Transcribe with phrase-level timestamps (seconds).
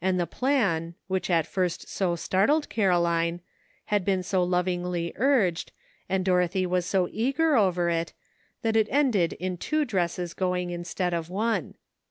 [0.00, 3.42] And the plan, which at first so startled Caro line,
[3.92, 5.72] had been so lovingly urged,
[6.08, 8.14] and Dorothy was so eager over it,
[8.62, 11.74] that it ended in two dresses going instead of one.